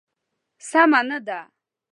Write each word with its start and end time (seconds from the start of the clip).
سمه 0.69 1.01
نه 1.09 1.17
ده. 1.27 1.39